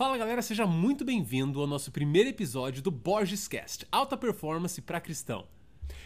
[0.00, 4.98] Fala galera, seja muito bem-vindo ao nosso primeiro episódio do Borges Cast, alta performance para
[4.98, 5.46] cristão.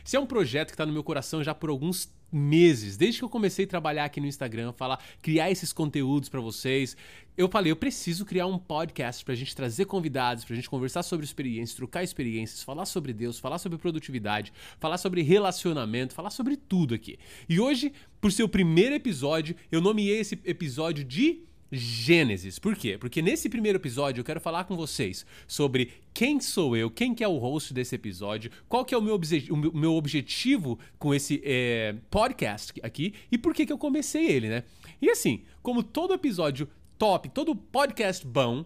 [0.05, 3.25] Esse é um projeto que está no meu coração já por alguns meses, desde que
[3.25, 6.97] eu comecei a trabalhar aqui no Instagram, falar, criar esses conteúdos para vocês.
[7.37, 10.69] Eu falei, eu preciso criar um podcast para a gente trazer convidados, para a gente
[10.69, 16.31] conversar sobre experiências, trocar experiências, falar sobre Deus, falar sobre produtividade, falar sobre relacionamento, falar
[16.31, 17.17] sobre tudo aqui.
[17.49, 22.59] E hoje, por ser o primeiro episódio, eu nomeei esse episódio de Gênesis.
[22.59, 22.97] Por quê?
[22.99, 27.25] Porque nesse primeiro episódio eu quero falar com vocês sobre quem sou eu, quem que
[27.25, 31.15] é o host desse episódio, qual que é o meu, obje o meu objetivo com
[31.15, 34.65] esse é, podcast aqui e por que que eu comecei ele, né?
[35.01, 36.69] E assim, como todo episódio
[36.99, 38.65] top, todo podcast bom,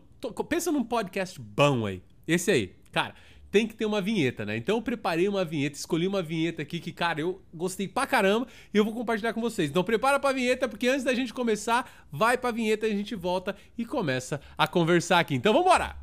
[0.48, 3.14] pensa num podcast bom aí, esse aí, cara
[3.50, 4.56] tem que ter uma vinheta, né?
[4.56, 8.46] Então eu preparei uma vinheta, escolhi uma vinheta aqui que, cara, eu gostei pra caramba
[8.72, 9.70] e eu vou compartilhar com vocês.
[9.70, 13.14] Então prepara pra vinheta, porque antes da gente começar, vai pra vinheta e a gente
[13.14, 15.34] volta e começa a conversar aqui.
[15.34, 15.96] Então vamos embora!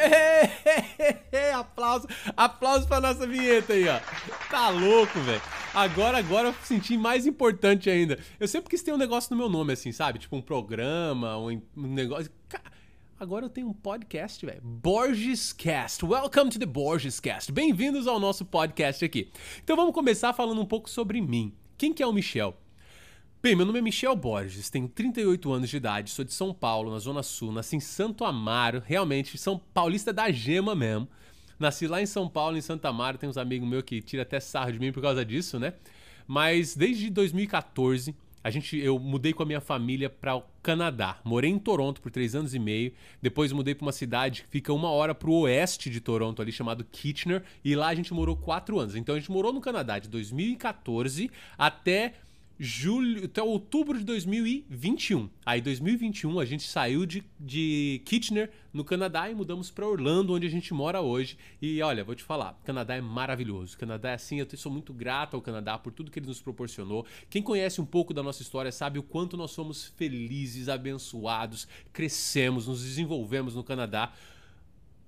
[1.60, 3.98] aplauso, aplauso pra nossa vinheta aí, ó.
[4.50, 5.59] Tá louco, velho.
[5.72, 8.18] Agora, agora eu senti mais importante ainda.
[8.40, 10.18] Eu sempre quis ter um negócio no meu nome, assim, sabe?
[10.18, 12.28] Tipo um programa, um, negócio.
[13.18, 14.60] Agora eu tenho um podcast, velho.
[14.62, 16.04] Borges Cast.
[16.04, 17.52] Welcome to the Borges Cast.
[17.52, 19.30] Bem-vindos ao nosso podcast aqui.
[19.62, 21.54] Então vamos começar falando um pouco sobre mim.
[21.78, 22.56] Quem que é o Michel?
[23.40, 26.90] Bem, meu nome é Michel Borges, tenho 38 anos de idade, sou de São Paulo,
[26.90, 31.08] na Zona Sul, nasci em Santo Amaro, realmente, São Paulista da Gema mesmo.
[31.60, 34.40] Nasci lá em São Paulo, em Santa Mara, tem uns amigos meus que tiram até
[34.40, 35.74] sarro de mim por causa disso, né?
[36.26, 41.18] Mas desde 2014, a gente, eu mudei com a minha família para o Canadá.
[41.22, 42.92] Morei em Toronto por três anos e meio.
[43.20, 46.50] Depois mudei para uma cidade que fica uma hora para o oeste de Toronto, ali
[46.50, 47.42] chamado Kitchener.
[47.62, 48.96] E lá a gente morou quatro anos.
[48.96, 52.14] Então a gente morou no Canadá de 2014 até
[52.62, 55.30] julho até outubro de 2021.
[55.46, 60.46] Aí 2021 a gente saiu de, de Kitchener no Canadá e mudamos para Orlando, onde
[60.46, 61.38] a gente mora hoje.
[61.60, 63.78] E olha, vou te falar, Canadá é maravilhoso.
[63.78, 67.06] Canadá é assim, eu sou muito grato ao Canadá por tudo que ele nos proporcionou.
[67.30, 72.66] Quem conhece um pouco da nossa história sabe o quanto nós somos felizes, abençoados, crescemos,
[72.66, 74.12] nos desenvolvemos no Canadá.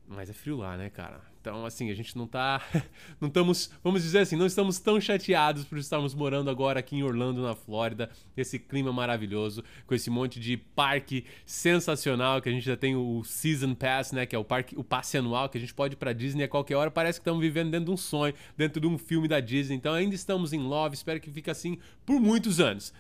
[0.09, 1.32] Mas é frio lá, né, cara?
[1.43, 2.63] Então, assim, a gente não tá.
[3.21, 7.03] Não estamos, vamos dizer assim, não estamos tão chateados por estarmos morando agora aqui em
[7.03, 12.65] Orlando, na Flórida, esse clima maravilhoso, com esse monte de parque sensacional, que a gente
[12.65, 14.27] já tem o Season Pass, né?
[14.27, 16.49] Que é o parque, o passe anual, que a gente pode ir pra Disney a
[16.49, 16.91] qualquer hora.
[16.91, 19.77] Parece que estamos vivendo dentro de um sonho, dentro de um filme da Disney.
[19.77, 22.93] Então ainda estamos em love, espero que fique assim por muitos anos.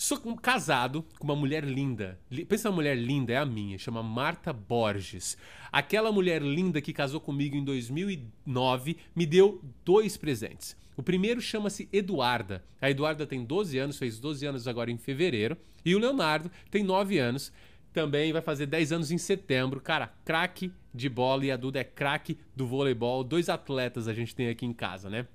[0.00, 2.20] Sou casado com uma mulher linda.
[2.48, 5.36] Pensa uma mulher linda, é a minha, chama Marta Borges.
[5.72, 10.76] Aquela mulher linda que casou comigo em 2009 me deu dois presentes.
[10.96, 12.64] O primeiro chama-se Eduarda.
[12.80, 15.56] A Eduarda tem 12 anos, fez 12 anos agora em fevereiro.
[15.84, 17.52] E o Leonardo tem 9 anos,
[17.92, 19.80] também vai fazer 10 anos em setembro.
[19.80, 23.24] Cara, craque de bola e a Duda é craque do voleibol.
[23.24, 25.26] Dois atletas a gente tem aqui em casa, né?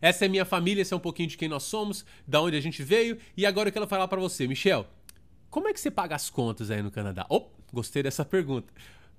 [0.00, 2.60] Essa é minha família, esse é um pouquinho de quem nós somos, da onde a
[2.60, 3.18] gente veio.
[3.36, 4.86] E agora eu quero falar para você, Michel.
[5.50, 7.26] Como é que você paga as contas aí no Canadá?
[7.28, 8.72] Oh, gostei dessa pergunta.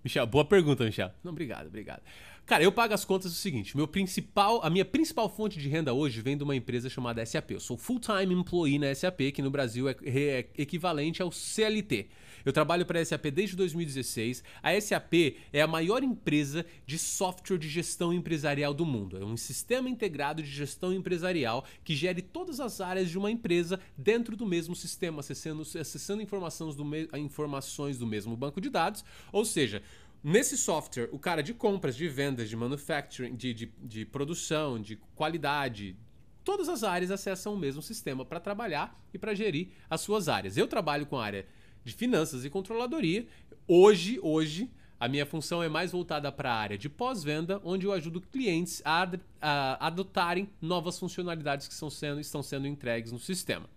[0.04, 1.12] Michel, boa pergunta, Michel.
[1.24, 2.02] Não, obrigado, obrigado.
[2.50, 5.94] Cara, eu pago as contas o seguinte: meu principal, a minha principal fonte de renda
[5.94, 7.52] hoje vem de uma empresa chamada SAP.
[7.52, 12.08] Eu sou full-time employee na SAP, que no Brasil é, é equivalente ao CLT.
[12.44, 14.44] Eu trabalho para a SAP desde 2016.
[14.64, 15.14] A SAP
[15.54, 19.18] é a maior empresa de software de gestão empresarial do mundo.
[19.18, 23.80] É um sistema integrado de gestão empresarial que gere todas as áreas de uma empresa
[23.96, 29.06] dentro do mesmo sistema, acessando, acessando informações, do me, informações do mesmo banco de dados.
[29.32, 29.84] Ou seja,
[30.24, 34.98] Nesse software, o cara de compras, de vendas, de manufacturing, de, de, de produção, de
[35.16, 35.96] qualidade,
[36.44, 40.58] todas as áreas acessam o mesmo sistema para trabalhar e para gerir as suas áreas.
[40.58, 41.46] Eu trabalho com a área
[41.86, 43.26] de finanças e controladoria.
[43.66, 44.70] Hoje, hoje,
[45.00, 48.82] a minha função é mais voltada para a área de pós-venda, onde eu ajudo clientes
[48.84, 49.10] a,
[49.42, 53.70] a, adotarem novas funcionalidades que estão sendo, estão sendo entregues no sistema.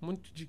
[0.00, 0.48] Um monte de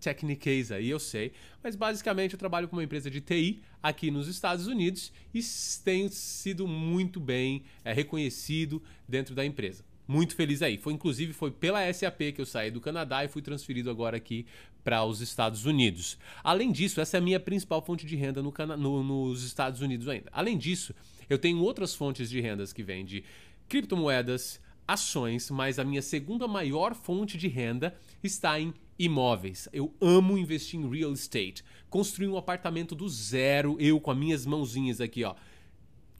[0.00, 1.32] techniques aí, eu sei,
[1.62, 5.40] mas basicamente eu trabalho com uma empresa de TI aqui nos Estados Unidos e
[5.84, 10.78] tenho sido muito bem é, reconhecido dentro da empresa muito feliz aí.
[10.78, 14.46] Foi inclusive foi pela SAP que eu saí do Canadá e fui transferido agora aqui
[14.84, 16.16] para os Estados Unidos.
[16.44, 20.08] Além disso, essa é a minha principal fonte de renda no, no, nos Estados Unidos
[20.08, 20.30] ainda.
[20.32, 20.94] Além disso,
[21.28, 23.24] eu tenho outras fontes de rendas que vêm de
[23.68, 29.68] criptomoedas, ações, mas a minha segunda maior fonte de renda está em imóveis.
[29.72, 31.64] Eu amo investir em real estate.
[31.88, 35.34] Construir um apartamento do zero, eu com as minhas mãozinhas aqui, ó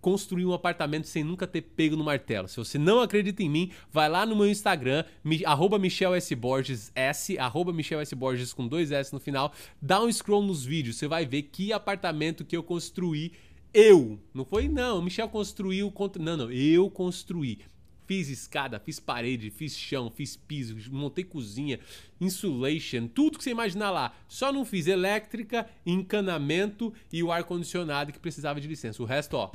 [0.07, 2.47] construir um apartamento sem nunca ter pego no martelo.
[2.47, 6.33] Se você não acredita em mim, vai lá no meu Instagram, mi, arroba Michel S.
[6.33, 8.15] Borges, S, arroba Michel S.
[8.15, 11.73] Borges com dois S no final, dá um scroll nos vídeos, você vai ver que
[11.73, 13.33] apartamento que eu construí
[13.75, 14.21] eu.
[14.33, 17.59] Não foi, não, Michel construiu, não, não, eu construí.
[18.07, 21.81] Fiz escada, fiz parede, fiz chão, fiz piso, montei cozinha,
[22.21, 24.15] insulation, tudo que você imaginar lá.
[24.29, 29.03] Só não fiz elétrica, encanamento e o ar-condicionado que precisava de licença.
[29.03, 29.51] O resto, ó,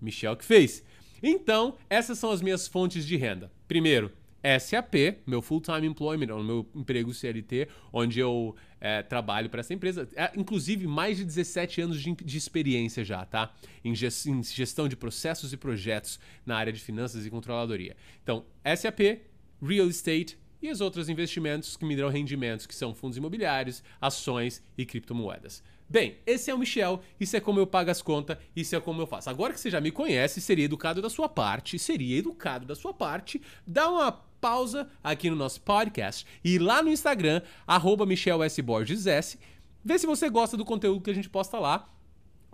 [0.00, 0.84] Michel que fez.
[1.22, 3.50] Então, essas são as minhas fontes de renda.
[3.66, 4.12] Primeiro,
[4.60, 10.08] SAP, meu full-time employment, o meu emprego CLT, onde eu é, trabalho para essa empresa.
[10.16, 13.54] É, inclusive, mais de 17 anos de, de experiência já, tá?
[13.84, 17.96] Em, em, gestão de processos e projetos na área de finanças e controladoria.
[18.24, 18.44] Então,
[18.76, 19.20] SAP,
[19.62, 24.60] Real Estate e os outros investimentos que me dão rendimentos, que são fundos imobiliários, ações
[24.76, 25.62] e criptomoedas.
[25.88, 29.00] Bem, esse é o Michel, isso é como eu pago as contas, isso é como
[29.00, 29.30] eu faço.
[29.30, 32.92] Agora que você já me conhece, seria educado da sua parte, seria educado da sua
[32.92, 39.38] parte, dar uma pausa aqui no nosso podcast e lá no Instagram, arroba S,
[39.84, 41.88] vê se você gosta do conteúdo que a gente posta lá.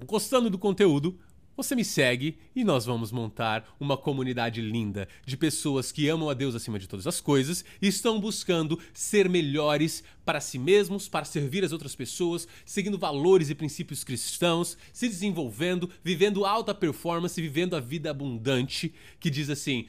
[0.05, 1.19] Gostando do conteúdo,
[1.57, 6.35] você me segue e nós vamos montar uma comunidade linda de pessoas que amam a
[6.35, 11.25] Deus acima de todas as coisas e estão buscando ser melhores para si mesmos, para
[11.25, 17.75] servir as outras pessoas, seguindo valores e princípios cristãos, se desenvolvendo, vivendo alta performance, vivendo
[17.75, 19.89] a vida abundante, que diz assim: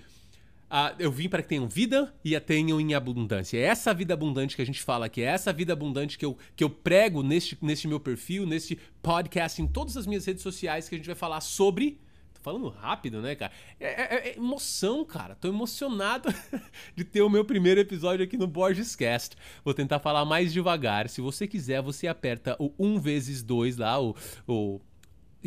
[0.69, 3.57] ah, eu vim para que tenham vida e a tenham em abundância.
[3.57, 6.37] É essa vida abundante que a gente fala aqui, é essa vida abundante que eu,
[6.55, 10.87] que eu prego neste, neste meu perfil, neste podcast, em todas as minhas redes sociais,
[10.87, 11.99] que a gente vai falar sobre.
[12.33, 13.51] Tô falando rápido, né, cara?
[13.79, 15.33] É, é, é emoção, cara.
[15.33, 16.29] Tô emocionado
[16.95, 19.35] de ter o meu primeiro episódio aqui no Borges Cast.
[19.65, 21.09] Vou tentar falar mais devagar.
[21.09, 24.15] Se você quiser, você aperta o 1 vezes 2 lá, o,
[24.47, 24.79] o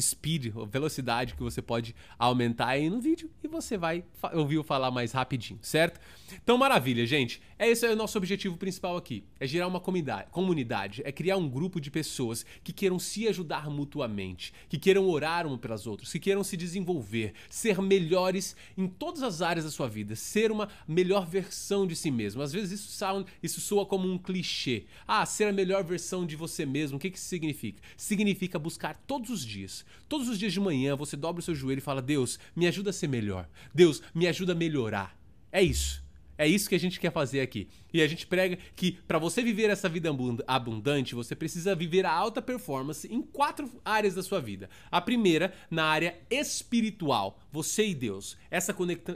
[0.00, 5.12] speed, velocidade que você pode aumentar aí no vídeo e você vai ouvir falar mais
[5.12, 6.00] rapidinho, certo?
[6.42, 7.40] Então, maravilha, gente.
[7.58, 9.22] É esse é o nosso objetivo principal aqui.
[9.38, 14.52] É gerar uma comunidade, é criar um grupo de pessoas que queiram se ajudar mutuamente,
[14.68, 19.42] que queiram orar uma pelas outras, que queiram se desenvolver, ser melhores em todas as
[19.42, 22.42] áreas da sua vida, ser uma melhor versão de si mesmo.
[22.42, 24.84] Às vezes isso, sound, isso soa como um clichê.
[25.06, 26.96] Ah, ser a melhor versão de você mesmo.
[26.96, 27.80] O que, que isso significa?
[27.96, 29.81] Significa buscar todos os dias.
[30.08, 32.90] Todos os dias de manhã você dobra o seu joelho e fala: Deus, me ajuda
[32.90, 33.48] a ser melhor.
[33.74, 35.16] Deus, me ajuda a melhorar.
[35.50, 36.02] É isso.
[36.38, 37.68] É isso que a gente quer fazer aqui.
[37.92, 40.10] E a gente prega que para você viver essa vida
[40.46, 44.68] abundante, você precisa viver a alta performance em quatro áreas da sua vida.
[44.90, 48.36] A primeira, na área espiritual, você e Deus.
[48.50, 48.74] Essa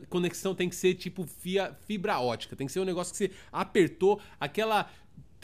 [0.09, 1.27] conexão tem que ser tipo
[1.87, 4.89] fibra ótica, tem que ser um negócio que você apertou, aquela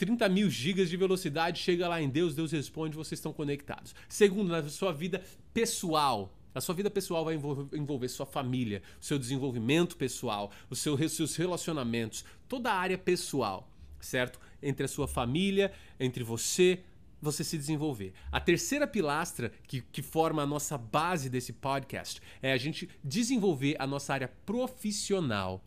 [0.03, 3.95] 30 mil gigas de velocidade, chega lá em Deus, Deus responde, vocês estão conectados.
[4.09, 5.23] Segundo, na sua vida
[5.53, 6.37] pessoal.
[6.53, 7.35] A sua vida pessoal vai
[7.71, 13.71] envolver sua família, o seu desenvolvimento pessoal, os seus relacionamentos, toda a área pessoal,
[14.01, 14.41] certo?
[14.61, 16.81] Entre a sua família, entre você,
[17.21, 18.13] você se desenvolver.
[18.29, 23.77] A terceira pilastra que, que forma a nossa base desse podcast é a gente desenvolver
[23.79, 25.63] a nossa área profissional,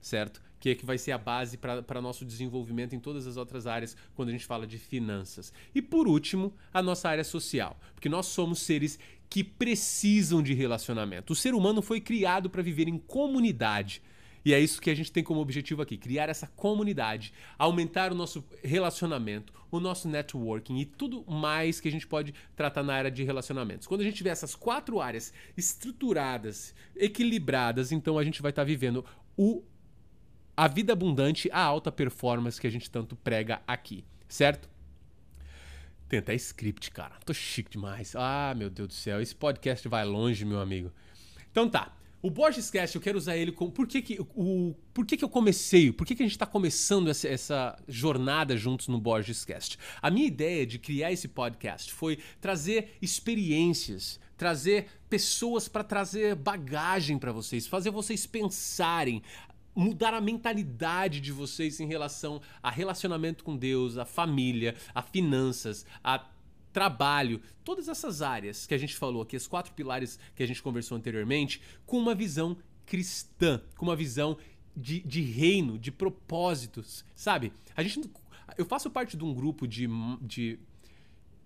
[0.00, 0.40] certo?
[0.60, 3.96] Que é que vai ser a base para nosso desenvolvimento em todas as outras áreas
[4.14, 5.52] quando a gente fala de finanças.
[5.74, 8.98] E por último, a nossa área social, porque nós somos seres
[9.28, 11.32] que precisam de relacionamento.
[11.32, 14.02] O ser humano foi criado para viver em comunidade.
[14.44, 18.14] E é isso que a gente tem como objetivo aqui: criar essa comunidade, aumentar o
[18.14, 23.10] nosso relacionamento, o nosso networking e tudo mais que a gente pode tratar na área
[23.10, 23.86] de relacionamentos.
[23.86, 28.66] Quando a gente tiver essas quatro áreas estruturadas, equilibradas, então a gente vai estar tá
[28.66, 29.04] vivendo
[29.36, 29.62] o
[30.60, 34.68] a vida abundante, a alta performance que a gente tanto prega aqui, certo?
[36.06, 37.14] Tem até script, cara.
[37.24, 38.14] Tô chique demais.
[38.14, 39.22] Ah, meu Deus do céu.
[39.22, 40.92] Esse podcast vai longe, meu amigo.
[41.50, 41.96] Então tá.
[42.20, 43.72] O Borges Cast, eu quero usar ele como.
[43.72, 45.90] Por que, que, o, por que, que eu comecei?
[45.90, 49.78] Por que, que a gente está começando essa, essa, jornada juntos no Borges Cast?
[50.02, 57.18] A minha ideia de criar esse podcast foi trazer experiências, trazer pessoas para trazer bagagem
[57.18, 59.22] para vocês, fazer vocês pensarem,
[59.80, 65.86] mudar a mentalidade de vocês em relação a relacionamento com Deus, a família, a finanças,
[66.04, 66.24] a
[66.72, 70.62] trabalho, todas essas áreas que a gente falou aqui, os quatro pilares que a gente
[70.62, 72.56] conversou anteriormente, com uma visão
[72.86, 74.36] cristã, com uma visão
[74.76, 77.52] de, de reino, de propósitos, sabe?
[77.74, 78.08] A gente,
[78.56, 79.88] eu faço parte de um grupo de,
[80.20, 80.58] de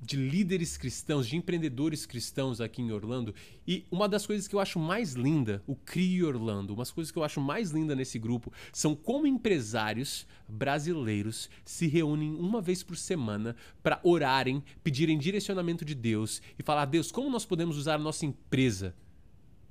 [0.00, 3.34] de líderes cristãos, de empreendedores cristãos aqui em Orlando.
[3.66, 7.18] E uma das coisas que eu acho mais linda, o CRI Orlando, umas coisas que
[7.18, 12.96] eu acho mais linda nesse grupo são como empresários brasileiros se reúnem uma vez por
[12.96, 17.98] semana para orarem, pedirem direcionamento de Deus e falar: Deus, como nós podemos usar a
[17.98, 18.94] nossa empresa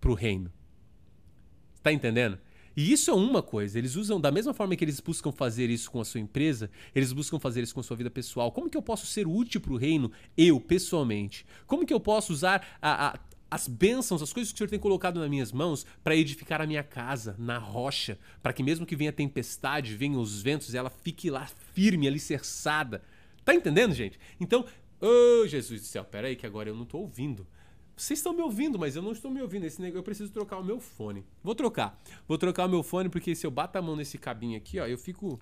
[0.01, 0.51] pro reino.
[1.81, 2.39] Tá entendendo?
[2.75, 3.77] E isso é uma coisa.
[3.77, 7.13] Eles usam, da mesma forma que eles buscam fazer isso com a sua empresa, eles
[7.13, 8.51] buscam fazer isso com a sua vida pessoal.
[8.51, 11.45] Como que eu posso ser útil para o reino, eu, pessoalmente?
[11.67, 13.19] Como que eu posso usar a, a,
[13.51, 16.65] as bênçãos, as coisas que o Senhor tem colocado nas minhas mãos para edificar a
[16.65, 21.29] minha casa na rocha, para que mesmo que venha tempestade, venham os ventos, ela fique
[21.29, 23.03] lá firme, alicerçada.
[23.45, 24.19] Tá entendendo, gente?
[24.39, 24.65] Então,
[24.99, 27.45] oh, Jesus do céu, peraí que agora eu não tô ouvindo.
[27.95, 29.65] Vocês estão me ouvindo, mas eu não estou me ouvindo.
[29.65, 31.23] Esse negócio, eu preciso trocar o meu fone.
[31.43, 32.01] Vou trocar.
[32.27, 34.85] Vou trocar o meu fone porque se eu bato a mão nesse cabinho aqui, ó,
[34.85, 35.39] eu fico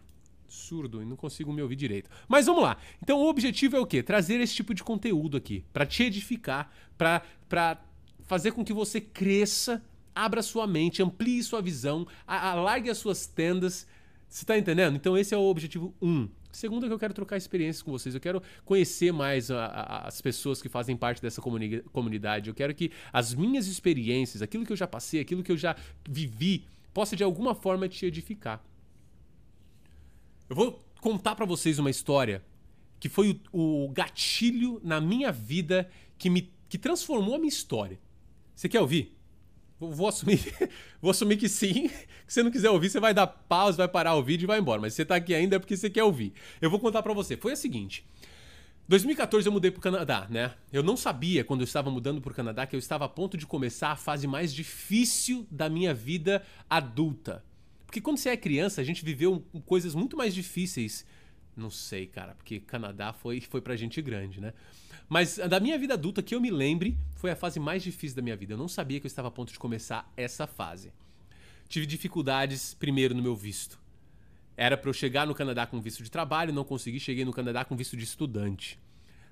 [0.48, 2.10] surdo e não consigo me ouvir direito.
[2.28, 2.78] Mas vamos lá.
[3.02, 4.04] Então o objetivo é o quê?
[4.04, 7.82] Trazer esse tipo de conteúdo aqui para te edificar, para para
[8.24, 9.84] fazer com que você cresça,
[10.16, 13.88] abra sua mente, amplie sua visão, alargue as suas tendas.
[14.30, 14.96] Você está entendendo?
[14.96, 16.10] Então esse é o objetivo 1.
[16.10, 16.30] Um.
[16.52, 18.14] Segundo que eu quero trocar experiências com vocês.
[18.14, 22.50] Eu quero conhecer mais a, a, as pessoas que fazem parte dessa comuni comunidade.
[22.50, 25.76] Eu quero que as minhas experiências, aquilo que eu já passei, aquilo que eu já
[26.08, 28.64] vivi, possa de alguma forma te edificar.
[30.50, 32.44] Eu vou contar para vocês uma história
[33.00, 38.00] que foi o, o, gatilho na minha vida que me que transformou a minha história.
[38.56, 39.18] Você quer ouvir?
[39.90, 40.40] Vou assumir,
[41.02, 41.90] vou assumir que sim.
[42.28, 44.60] Se você não quiser ouvir, você vai dar pausa, vai parar o vídeo e vai
[44.60, 44.80] embora.
[44.80, 46.34] Mas se você tá aqui ainda é porque você quer ouvir.
[46.62, 47.36] Eu vou contar para você.
[47.36, 48.06] Foi a seguinte.
[48.88, 50.54] 2014 eu mudei pro Canadá, né?
[50.72, 53.46] Eu não sabia quando eu estava mudando pro Canadá que eu estava a ponto de
[53.46, 57.44] começar a fase mais difícil da minha vida adulta.
[57.86, 61.06] Porque quando você é criança, a gente viveu coisas muito mais difíceis.
[61.62, 64.54] Não sei, cara, porque Canadá foi foi pra gente grande, né?
[65.08, 68.22] Mas da minha vida adulta, que eu me lembre, foi a fase mais difícil da
[68.22, 68.54] minha vida.
[68.54, 70.92] Eu não sabia que eu estava a ponto de começar essa fase.
[71.68, 73.80] Tive dificuldades, primeiro, no meu visto.
[74.58, 77.00] Era para eu chegar no Canadá com visto de trabalho, não consegui.
[77.00, 78.80] Cheguei no Canadá com visto de estudante.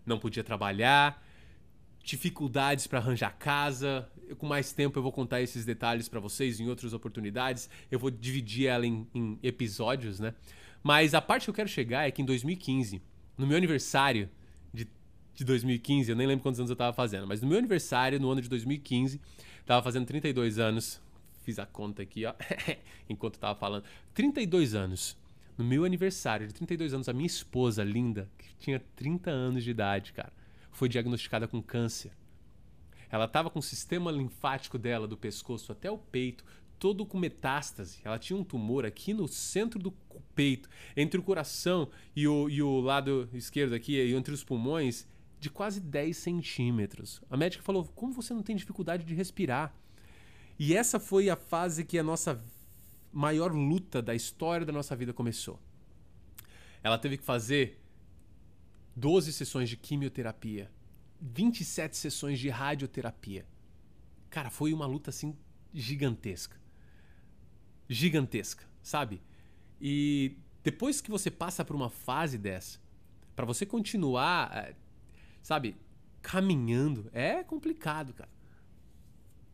[0.05, 1.23] Não podia trabalhar,
[2.03, 4.09] dificuldades para arranjar casa.
[4.37, 7.69] Com mais tempo eu vou contar esses detalhes para vocês em outras oportunidades.
[7.91, 10.33] Eu vou dividir ela em, em, episódios, né?
[10.81, 13.01] Mas a parte que eu quero chegar é que em 2015,
[13.37, 14.29] no meu aniversário,
[15.39, 18.29] de 2015, eu nem lembro quantos anos eu tava fazendo, mas no meu aniversário, no
[18.29, 19.21] ano de 2015,
[19.65, 21.01] tava fazendo 32 anos.
[21.43, 22.33] Fiz a conta aqui, ó,
[23.07, 23.85] enquanto eu tava falando.
[24.13, 25.17] 32 anos.
[25.57, 29.71] No meu aniversário de 32 anos, a minha esposa linda, que tinha 30 anos de
[29.71, 30.33] idade, cara,
[30.71, 32.11] foi diagnosticada com câncer.
[33.09, 36.43] Ela tava com o sistema linfático dela, do pescoço até o peito,
[36.79, 37.99] todo com metástase.
[38.03, 39.91] Ela tinha um tumor aqui no centro do
[40.33, 45.05] peito, entre o coração e o, e o lado esquerdo aqui, entre os pulmões
[45.39, 47.21] de quase 10 centímetros.
[47.29, 49.75] A médica falou: como você não tem dificuldade de respirar?
[50.57, 52.41] E essa foi a fase que a nossa
[53.11, 55.59] maior luta da história da nossa vida começou.
[56.83, 57.79] Ela teve que fazer
[58.95, 60.69] 12 sessões de quimioterapia,
[61.21, 63.45] 27 sessões de radioterapia.
[64.29, 65.35] Cara, foi uma luta assim
[65.73, 66.58] gigantesca.
[67.89, 69.21] Gigantesca, sabe?
[69.81, 72.79] E depois que você passa por uma fase dessa,
[73.35, 74.75] para você continuar eh,
[75.41, 75.75] sabe,
[76.21, 77.09] caminhando.
[77.13, 78.29] É complicado, cara.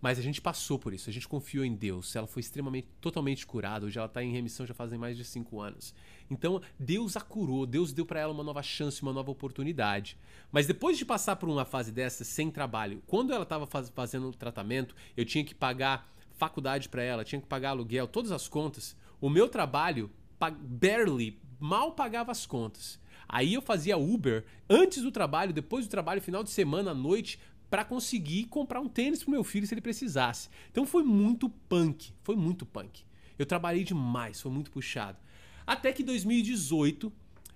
[0.01, 2.15] Mas a gente passou por isso, a gente confiou em Deus.
[2.15, 3.88] Ela foi extremamente, totalmente curada.
[3.88, 5.96] Hoje ela está em remissão já fazem mais de cinco anos.
[6.30, 10.15] Então Deus a curou, Deus deu para ela uma nova chance, uma nova oportunidade.
[10.51, 14.27] Mas depois de passar por uma fase dessa sem trabalho, quando ela estava faz, fazendo
[14.27, 18.48] o tratamento, eu tinha que pagar faculdade para ela, tinha que pagar aluguel, todas as
[18.48, 18.96] contas.
[19.20, 23.00] O meu trabalho barely, mal pagava as contas.
[23.27, 27.39] Aí eu fazia Uber antes do trabalho, depois do trabalho, final de semana, à noite,
[27.70, 30.50] para conseguir comprar um tênis pro meu filho se ele precisasse.
[30.72, 33.04] Então foi muito punk, foi muito punk.
[33.38, 35.18] Eu trabalhei demais, foi muito puxado.
[35.65, 37.12] Até que 2018,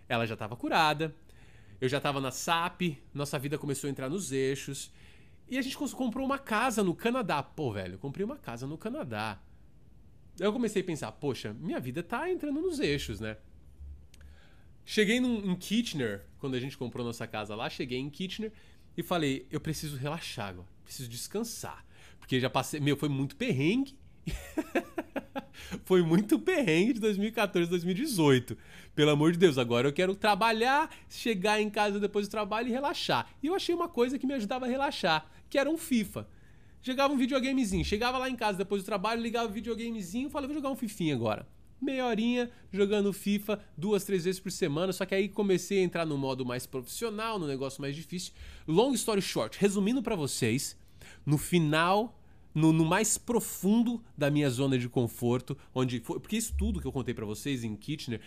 [0.08, 1.16] ela já estava curada,
[1.80, 4.92] eu já estava na SAP, nossa vida começou a entrar nos eixos.
[5.50, 7.42] E a gente comprou uma casa no Canadá.
[7.42, 9.42] Pô, velho, comprei uma casa no Canadá.
[10.40, 13.38] Eu comecei a pensar, poxa, minha vida tá entrando nos eixos, né?
[14.86, 18.52] Cheguei num, em Kitchener, quando a gente comprou nossa casa lá, cheguei em Kitchener
[18.96, 21.86] e falei, eu preciso relaxar agora, preciso descansar.
[22.20, 23.98] Porque já passei, meu, foi muito perrengue.
[25.84, 28.58] foi muito perrengue de 2014 2018.
[28.96, 32.72] Pelo amor de Deus, agora eu quero trabalhar, chegar em casa depois do trabalho e
[32.72, 33.30] relaxar.
[33.42, 36.28] E eu achei uma coisa que me ajudava a relaxar, que era um FIFA.
[36.82, 40.62] Chegava um videogamezinho, chegava lá em casa depois do trabalho, ligava o videogamezinho falava, vou
[40.62, 41.46] jogar um fifinha agora
[41.82, 44.92] meia horinha jogando FIFA duas, três vezes por semana.
[44.94, 48.34] Só que aí comecei a entrar no modo mais profissional, no negócio mais difícil.
[48.68, 50.78] Long story short, resumindo para vocês,
[51.26, 52.19] no final
[52.54, 56.88] no, no, mais profundo da minha zona de conforto, onde foi, porque isso tudo que
[56.88, 58.22] eu contei para vocês em Kitchener,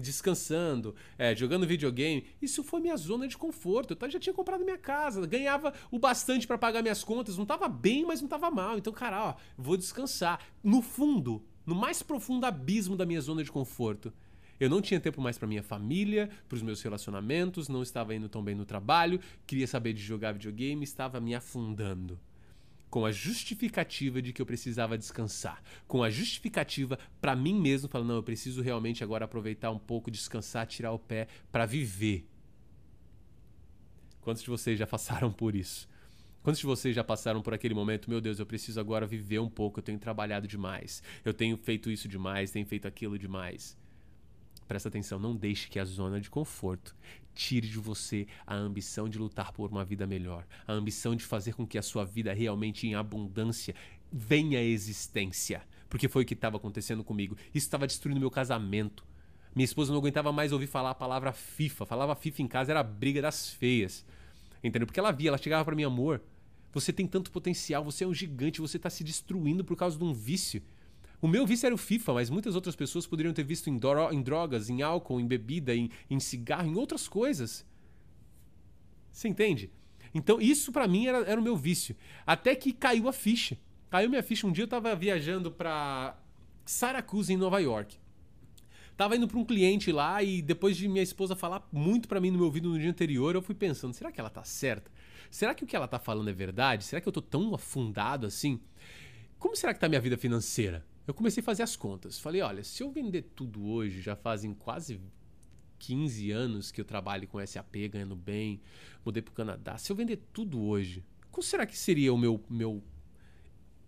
[0.00, 3.96] descansando, é, jogando videogame, isso foi minha zona de conforto.
[4.00, 7.68] Eu já tinha comprado minha casa, ganhava o bastante para pagar minhas contas, não tava
[7.68, 8.78] bem, mas não tava mal.
[8.78, 10.40] Então, cara, ó, vou descansar.
[10.62, 14.12] No fundo, no mais profundo abismo da minha zona de conforto,
[14.58, 18.28] eu não tinha tempo mais para minha família, para os meus relacionamentos, não estava indo
[18.28, 22.18] tão bem no trabalho, queria saber de jogar videogame, estava me afundando
[22.96, 28.08] com a justificativa de que eu precisava descansar, com a justificativa para mim mesmo, falando,
[28.08, 32.26] não, eu preciso realmente agora aproveitar um pouco, descansar, tirar o pé para viver.
[34.22, 35.86] Quantos de vocês já passaram por isso?
[36.42, 39.50] Quantos de vocês já passaram por aquele momento, meu Deus, eu preciso agora viver um
[39.50, 43.76] pouco, eu tenho trabalhado demais, eu tenho feito isso demais, tenho feito aquilo demais.
[44.66, 46.96] Presta atenção, não deixe que a zona de conforto
[47.36, 51.54] tire de você a ambição de lutar por uma vida melhor, a ambição de fazer
[51.54, 53.74] com que a sua vida realmente em abundância
[54.10, 55.62] venha à existência.
[55.88, 57.36] Porque foi o que estava acontecendo comigo.
[57.54, 59.04] Isso estava destruindo meu casamento.
[59.54, 61.86] Minha esposa não aguentava mais ouvir falar a palavra FIFA.
[61.86, 64.04] Falava FIFA em casa, era a briga das feias.
[64.64, 64.86] Entendeu?
[64.86, 66.20] Porque ela via, ela chegava para mim, amor,
[66.72, 70.04] você tem tanto potencial, você é um gigante, você está se destruindo por causa de
[70.04, 70.62] um vício.
[71.20, 73.78] O meu vício era o FIFA, mas muitas outras pessoas poderiam ter visto em,
[74.12, 77.64] em drogas, em álcool, em bebida, em, em cigarro, em outras coisas.
[79.12, 79.70] Você entende?
[80.14, 81.96] Então, isso para mim era, era o meu vício.
[82.26, 83.58] Até que caiu a ficha.
[83.90, 84.46] Caiu minha ficha.
[84.46, 86.16] Um dia eu tava viajando para
[86.64, 87.96] Syracuse, em Nova York.
[88.96, 92.30] Tava indo para um cliente lá e depois de minha esposa falar muito para mim
[92.30, 94.90] no meu ouvido no dia anterior, eu fui pensando: será que ela tá certa?
[95.30, 96.82] Será que o que ela tá falando é verdade?
[96.84, 98.58] Será que eu tô tão afundado assim?
[99.38, 100.84] Como será que tá minha vida financeira?
[101.06, 102.18] Eu comecei a fazer as contas.
[102.18, 105.00] Falei, olha, se eu vender tudo hoje, já fazem quase
[105.78, 108.60] 15 anos que eu trabalho com SAP, ganhando bem,
[109.04, 109.78] mudei para o Canadá.
[109.78, 112.82] Se eu vender tudo hoje, qual será que seria o meu, meu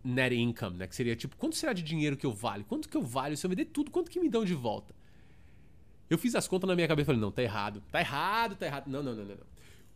[0.04, 0.86] net income, né?
[0.86, 2.64] Que seria tipo, quanto será de dinheiro que eu valho?
[2.64, 3.90] Quanto que eu valho se eu vender tudo?
[3.90, 4.94] Quanto que me dão de volta?
[6.08, 7.82] Eu fiz as contas na minha cabeça e falei, não, tá errado.
[7.90, 8.88] Tá errado, tá errado.
[8.88, 9.36] Não, não, não, não.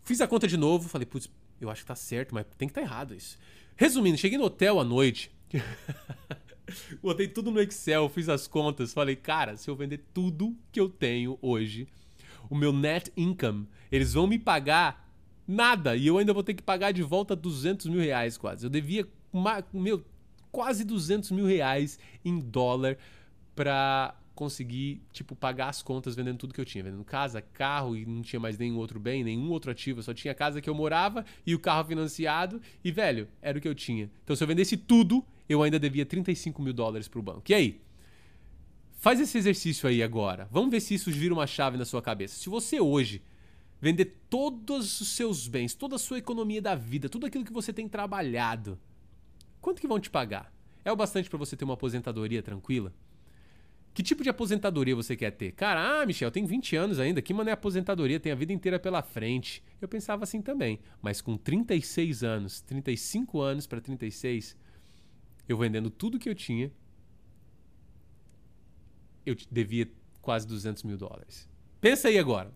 [0.03, 2.75] Fiz a conta de novo, falei, putz, eu acho que tá certo, mas tem que
[2.75, 3.39] tá errado isso.
[3.77, 5.31] Resumindo, cheguei no hotel à noite.
[7.03, 10.89] Botei tudo no Excel, fiz as contas, falei, cara, se eu vender tudo que eu
[10.89, 11.89] tenho hoje,
[12.49, 15.11] o meu net income, eles vão me pagar
[15.47, 18.65] nada e eu ainda vou ter que pagar de volta 200 mil reais quase.
[18.65, 19.07] Eu devia,
[19.73, 20.05] meu,
[20.51, 22.97] quase 200 mil reais em dólar
[23.55, 26.83] pra conseguir, tipo, pagar as contas vendendo tudo que eu tinha.
[26.83, 30.03] Vendendo casa, carro e não tinha mais nenhum outro bem, nenhum outro ativo.
[30.03, 32.61] só tinha a casa que eu morava e o carro financiado.
[32.83, 34.11] E, velho, era o que eu tinha.
[34.25, 37.43] Então, se eu vendesse tudo, eu ainda devia 35 mil dólares pro banco.
[37.49, 37.81] E aí?
[38.99, 40.49] Faz esse exercício aí agora.
[40.51, 42.37] Vamos ver se isso vira uma chave na sua cabeça.
[42.37, 43.23] Se você hoje
[43.81, 47.73] vender todos os seus bens, toda a sua economia da vida, tudo aquilo que você
[47.73, 48.79] tem trabalhado,
[49.61, 50.55] quanto que vão te pagar?
[50.85, 52.95] É o bastante para você ter uma aposentadoria tranquila?
[53.95, 55.53] Que tipo de aposentadoria você quer ter?
[55.53, 59.03] Cara, ah, Michel, tem 20 anos ainda, que mané aposentadoria, tem a vida inteira pela
[59.03, 59.63] frente.
[59.81, 64.57] Eu pensava assim também, mas com 36 anos, 35 anos para 36,
[65.49, 66.71] eu vendendo tudo que eu tinha,
[69.25, 69.89] eu devia
[70.21, 71.49] quase 200 mil dólares.
[71.81, 72.53] Pensa aí agora.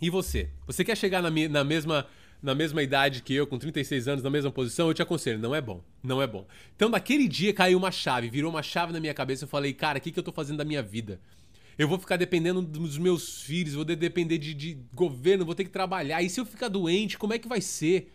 [0.00, 0.50] E você?
[0.66, 2.06] Você quer chegar na, na, mesma,
[2.42, 4.88] na mesma idade que eu, com 36 anos, na mesma posição?
[4.88, 5.82] Eu te aconselho, não é bom.
[6.02, 6.46] Não é bom.
[6.74, 9.44] Então, naquele dia caiu uma chave, virou uma chave na minha cabeça.
[9.44, 11.20] Eu falei, cara, o que, que eu tô fazendo da minha vida?
[11.78, 15.70] Eu vou ficar dependendo dos meus filhos, vou depender de, de governo, vou ter que
[15.70, 16.22] trabalhar.
[16.22, 18.12] E se eu ficar doente, como é que vai ser?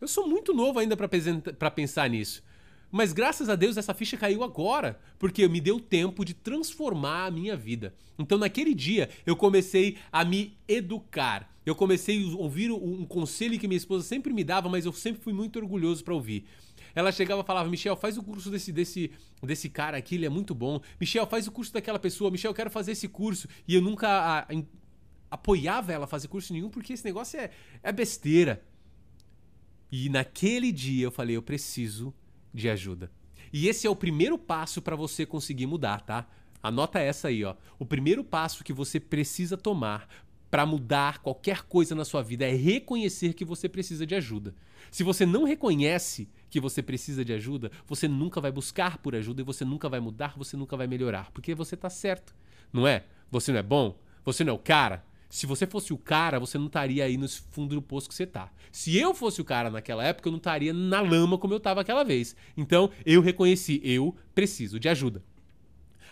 [0.00, 2.42] Eu sou muito novo ainda para pensar nisso.
[2.90, 7.30] Mas graças a Deus essa ficha caiu agora, porque me deu tempo de transformar a
[7.30, 7.94] minha vida.
[8.18, 11.48] Então naquele dia eu comecei a me educar.
[11.64, 15.22] Eu comecei a ouvir um conselho que minha esposa sempre me dava, mas eu sempre
[15.22, 16.46] fui muito orgulhoso para ouvir.
[16.94, 20.30] Ela chegava e falava: Michel, faz o curso desse, desse, desse cara aqui, ele é
[20.30, 20.80] muito bom.
[20.98, 22.30] Michel, faz o curso daquela pessoa.
[22.30, 23.46] Michel, eu quero fazer esse curso.
[23.68, 24.46] E eu nunca a, a,
[25.30, 27.50] apoiava ela a fazer curso nenhum, porque esse negócio é,
[27.82, 28.62] é besteira.
[29.90, 32.14] E naquele dia eu falei, eu preciso
[32.52, 33.10] de ajuda.
[33.52, 36.28] E esse é o primeiro passo para você conseguir mudar, tá?
[36.62, 37.56] Anota essa aí, ó.
[37.78, 40.08] O primeiro passo que você precisa tomar
[40.50, 44.54] para mudar qualquer coisa na sua vida é reconhecer que você precisa de ajuda.
[44.90, 49.40] Se você não reconhece que você precisa de ajuda, você nunca vai buscar por ajuda
[49.40, 52.34] e você nunca vai mudar, você nunca vai melhorar, porque você tá certo,
[52.72, 53.04] não é?
[53.30, 53.96] Você não é bom?
[54.24, 55.04] Você não é o cara?
[55.30, 58.26] Se você fosse o cara, você não estaria aí no fundo do poço que você
[58.26, 58.50] tá.
[58.72, 61.80] Se eu fosse o cara naquela época, eu não estaria na lama como eu estava
[61.80, 62.34] aquela vez.
[62.56, 65.22] Então, eu reconheci, eu preciso de ajuda.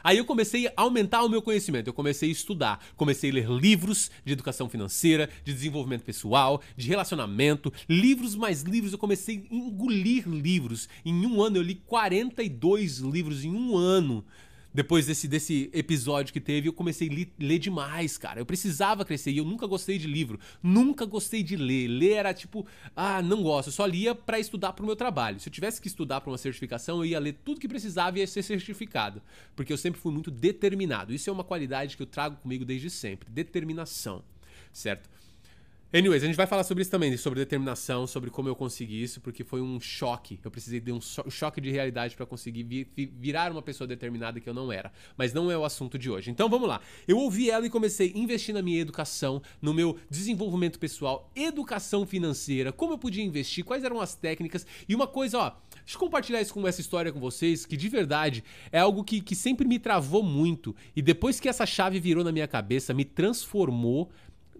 [0.04, 3.50] Aí eu comecei a aumentar o meu conhecimento, eu comecei a estudar, comecei a ler
[3.50, 9.54] livros de educação financeira, de desenvolvimento pessoal, de relacionamento, livros mais livros, eu comecei a
[9.54, 10.88] engolir livros.
[11.04, 14.24] Em um ano eu li 42 livros em um ano
[14.78, 18.38] depois desse, desse episódio que teve, eu comecei a ler, demais, cara.
[18.38, 20.38] Eu precisava crescer e eu nunca gostei de livro.
[20.62, 21.88] Nunca gostei de ler.
[21.88, 22.64] Ler era tipo,
[22.94, 23.70] ah, não gosto.
[23.70, 25.40] Eu só lia para estudar pro meu trabalho.
[25.40, 28.20] Se eu tivesse que estudar para uma certificação, eu ia ler tudo que precisava e
[28.20, 29.20] ia ser certificado.
[29.56, 31.12] Porque eu sempre fui muito determinado.
[31.12, 33.28] Isso é uma qualidade que eu trago comigo desde sempre.
[33.32, 34.22] Determinação,
[34.72, 35.10] certo?
[35.90, 39.22] Anyways, a gente vai falar sobre isso também, sobre determinação, sobre como eu consegui isso,
[39.22, 40.38] porque foi um choque.
[40.44, 42.86] Eu precisei de um choque de realidade para conseguir
[43.18, 44.92] virar uma pessoa determinada que eu não era.
[45.16, 46.30] Mas não é o assunto de hoje.
[46.30, 46.82] Então vamos lá.
[47.06, 52.04] Eu ouvi ela e comecei a investir na minha educação, no meu desenvolvimento pessoal, educação
[52.04, 54.66] financeira, como eu podia investir, quais eram as técnicas.
[54.86, 57.88] E uma coisa, ó, deixa eu compartilhar isso com essa história com vocês, que de
[57.88, 60.76] verdade é algo que, que sempre me travou muito.
[60.94, 64.10] E depois que essa chave virou na minha cabeça, me transformou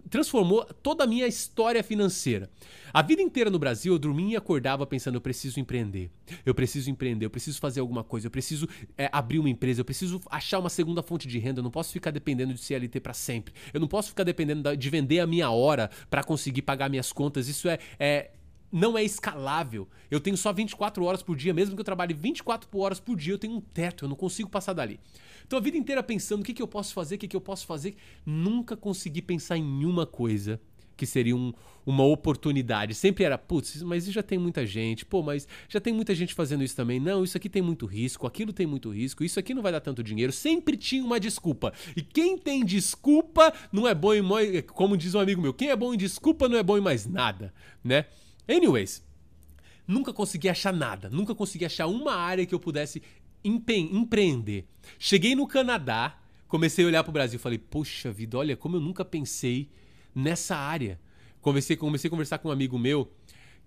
[0.09, 2.49] transformou toda a minha história financeira.
[2.93, 6.09] A vida inteira no Brasil eu dormia e acordava pensando: eu preciso empreender,
[6.45, 9.85] eu preciso empreender, eu preciso fazer alguma coisa, eu preciso é, abrir uma empresa, eu
[9.85, 13.13] preciso achar uma segunda fonte de renda, eu não posso ficar dependendo de CLT para
[13.13, 17.11] sempre, eu não posso ficar dependendo de vender a minha hora para conseguir pagar minhas
[17.11, 17.47] contas.
[17.47, 18.31] Isso é, é
[18.71, 19.87] não é escalável.
[20.09, 23.33] Eu tenho só 24 horas por dia, mesmo que eu trabalhe 24 horas por dia,
[23.33, 24.99] eu tenho um teto, eu não consigo passar dali.
[25.45, 27.41] Então a vida inteira pensando o que, que eu posso fazer, o que, que eu
[27.41, 30.59] posso fazer, nunca consegui pensar em uma coisa
[30.99, 31.53] que seria um,
[31.85, 32.93] uma oportunidade.
[32.93, 36.61] Sempre era, putz, mas já tem muita gente, pô, mas já tem muita gente fazendo
[36.61, 36.99] isso também.
[36.99, 39.79] Não, isso aqui tem muito risco, aquilo tem muito risco, isso aqui não vai dar
[39.79, 40.33] tanto dinheiro.
[40.33, 41.73] Sempre tinha uma desculpa.
[41.95, 44.21] E quem tem desculpa não é bom em
[44.73, 47.07] como diz um amigo meu, quem é bom em desculpa não é bom em mais
[47.07, 47.53] nada,
[47.83, 48.05] né?
[48.49, 49.03] Anyways,
[49.87, 53.03] nunca consegui achar nada, nunca consegui achar uma área que eu pudesse
[53.43, 54.65] empreender.
[54.97, 58.81] Cheguei no Canadá, comecei a olhar para o Brasil, falei, poxa vida, olha como eu
[58.81, 59.69] nunca pensei
[60.15, 60.99] nessa área.
[61.39, 63.11] Comecei, comecei a conversar com um amigo meu,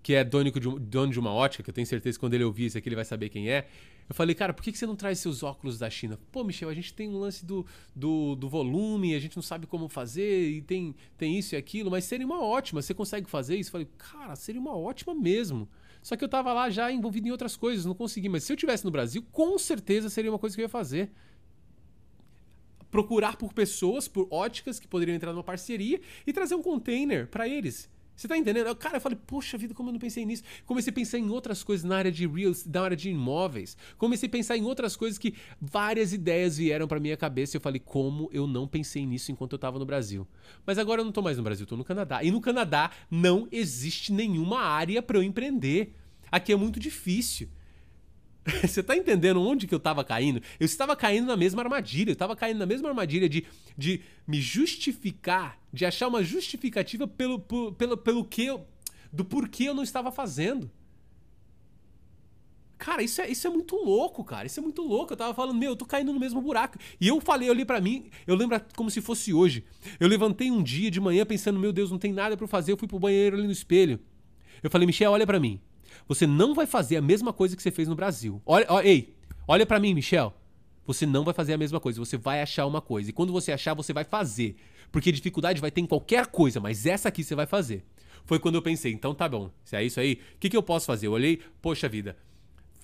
[0.03, 2.43] que é dono de, dono de uma ótica, que eu tenho certeza que quando ele
[2.43, 3.65] ouvir isso aqui ele vai saber quem é.
[4.07, 6.19] Eu falei, cara, por que você não traz seus óculos da China?
[6.29, 9.65] Pô, Michel, a gente tem um lance do, do, do volume, a gente não sabe
[9.65, 13.55] como fazer, e tem, tem isso e aquilo, mas seria uma ótima, você consegue fazer
[13.55, 13.69] isso?
[13.69, 15.69] Eu falei, cara, seria uma ótima mesmo.
[16.01, 18.27] Só que eu tava lá já envolvido em outras coisas, não consegui.
[18.27, 21.09] Mas se eu tivesse no Brasil, com certeza seria uma coisa que eu ia fazer.
[22.91, 27.47] Procurar por pessoas, por óticas que poderiam entrar numa parceria e trazer um container para
[27.47, 27.89] eles.
[28.23, 28.73] Você tá entendendo?
[28.77, 30.43] Cara, eu falei, poxa vida, como eu não pensei nisso?
[30.65, 33.75] Comecei a pensar em outras coisas na área de real, na área de imóveis.
[33.97, 37.61] Comecei a pensar em outras coisas que várias ideias vieram para minha cabeça e eu
[37.61, 40.25] falei, como eu não pensei nisso enquanto eu tava no Brasil?
[40.65, 42.23] Mas agora eu não tô mais no Brasil, tô no Canadá.
[42.23, 45.93] E no Canadá não existe nenhuma área para eu empreender.
[46.31, 47.49] Aqui é muito difícil.
[48.61, 50.41] Você tá entendendo onde que eu tava caindo?
[50.59, 52.09] Eu estava caindo na mesma armadilha.
[52.09, 53.45] Eu estava caindo na mesma armadilha de,
[53.77, 58.65] de me justificar, de achar uma justificativa pelo, pelo, pelo que eu,
[59.11, 60.69] do porquê eu não estava fazendo.
[62.77, 64.45] Cara, isso é, isso é muito louco, cara.
[64.45, 65.13] Isso é muito louco.
[65.13, 66.77] Eu tava falando, meu, eu tô caindo no mesmo buraco.
[66.99, 69.63] E eu falei ali para mim, eu lembro como se fosse hoje.
[70.01, 72.73] Eu levantei um dia de manhã pensando, meu Deus, não tem nada para fazer.
[72.73, 74.01] Eu fui pro banheiro ali no espelho.
[74.61, 75.61] Eu falei, Michel, olha para mim.
[76.07, 78.41] Você não vai fazer a mesma coisa que você fez no Brasil.
[78.45, 79.15] Olha, ó, ei,
[79.47, 80.33] olha para mim, Michel.
[80.85, 83.09] Você não vai fazer a mesma coisa, você vai achar uma coisa.
[83.09, 84.55] E quando você achar, você vai fazer.
[84.91, 87.85] Porque dificuldade vai ter em qualquer coisa, mas essa aqui você vai fazer.
[88.25, 90.63] Foi quando eu pensei, então tá bom, se é isso aí, o que, que eu
[90.63, 91.07] posso fazer?
[91.07, 92.15] Eu olhei, poxa vida,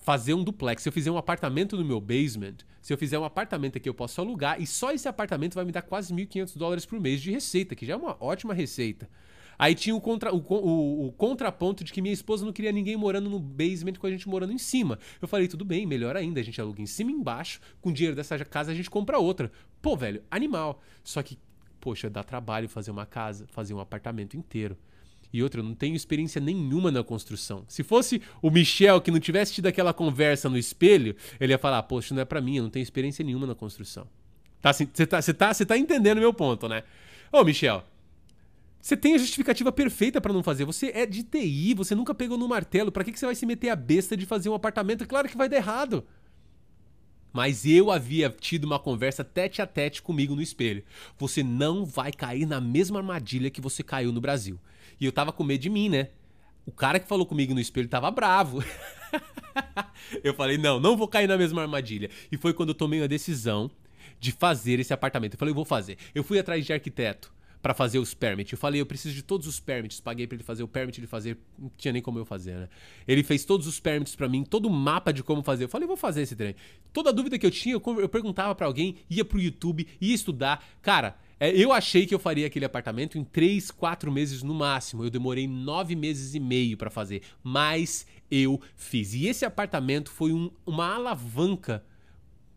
[0.02, 0.84] fazer um duplex.
[0.84, 3.94] Se eu fizer um apartamento no meu basement, se eu fizer um apartamento aqui, eu
[3.94, 7.32] posso alugar, e só esse apartamento vai me dar quase 1.500 dólares por mês de
[7.32, 9.10] receita, que já é uma ótima receita.
[9.60, 12.96] Aí tinha o, contra, o, o, o, contraponto de que minha esposa não queria ninguém
[12.96, 14.98] morando no basement com a gente morando em cima.
[15.22, 17.94] Eu falei, tudo bem, melhor ainda, a gente aluga em cima e embaixo, com o
[17.94, 19.52] dinheiro dessa casa a gente compra outra.
[19.82, 20.82] Pô, velho, animal.
[21.04, 21.38] Só que,
[21.82, 24.78] poxa, dá trabalho fazer uma casa, fazer um apartamento inteiro.
[25.34, 27.66] E outra, eu não tenho experiência nenhuma na construção.
[27.68, 31.84] Se fosse o Michel que não tivesse tido aquela conversa no espelho, ele ia falar:
[31.84, 34.08] Poxa, não é para mim, eu não tenho experiência nenhuma na construção.
[34.64, 36.84] Você tá, tá, tá, tá entendendo o meu ponto, né?
[37.32, 37.84] Ô, Michel,
[38.82, 40.64] você tem a justificativa perfeita para não fazer.
[40.66, 42.92] Você é de TI, você nunca pegou no martelo.
[42.92, 45.08] Para que, que você vai se meter a besta de fazer um apartamento?
[45.08, 46.06] Claro que vai dar errado.
[47.32, 50.84] Mas eu havia tido uma conversa tete a tete comigo no espelho.
[51.18, 54.60] Você não vai cair na mesma armadilha que você caiu no Brasil.
[55.00, 56.10] E eu tava com medo de mim, né?
[56.66, 58.64] O cara que falou comigo no espelho tava bravo.
[60.24, 62.10] eu falei: não, não vou cair na mesma armadilha.
[62.32, 63.70] E foi quando eu tomei a decisão
[64.20, 65.34] de fazer esse apartamento.
[65.34, 65.98] Eu falei: eu vou fazer.
[66.16, 68.52] Eu fui atrás de arquiteto para fazer os permits.
[68.52, 70.00] Eu falei, eu preciso de todos os permits.
[70.00, 72.70] Paguei para ele fazer o permit de fazer, não tinha nem como eu fazer, né?
[73.08, 75.66] Ele fez todos os permits para mim, todo o mapa de como fazer.
[75.66, 76.56] Eu falei, vou fazer esse trem.
[76.94, 80.66] Toda dúvida que eu tinha, eu, eu perguntava para alguém, ia pro YouTube, ia estudar.
[80.82, 85.04] Cara, é, eu achei que eu faria aquele apartamento em 3, 4 meses no máximo.
[85.04, 89.14] Eu demorei 9 meses e meio para fazer, mas eu fiz.
[89.14, 91.84] E esse apartamento foi um, uma alavanca